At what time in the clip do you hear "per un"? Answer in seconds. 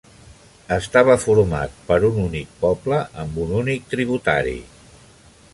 1.91-2.17